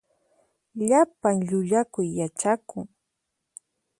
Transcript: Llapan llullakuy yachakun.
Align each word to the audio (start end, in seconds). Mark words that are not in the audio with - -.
Llapan 0.87 1.35
llullakuy 1.47 2.05
yachakun. 2.19 2.85